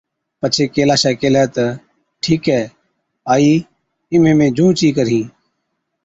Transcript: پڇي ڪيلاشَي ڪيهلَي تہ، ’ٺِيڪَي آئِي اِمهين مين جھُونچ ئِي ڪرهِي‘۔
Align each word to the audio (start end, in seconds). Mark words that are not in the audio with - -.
پڇي 0.39 0.63
ڪيلاشَي 0.75 1.11
ڪيهلَي 1.21 1.43
تہ، 1.55 1.65
’ٺِيڪَي 2.21 2.59
آئِي 3.33 3.55
اِمهين 4.13 4.35
مين 4.39 4.49
جھُونچ 4.57 4.79
ئِي 4.85 4.89
ڪرهِي‘۔ 4.97 5.23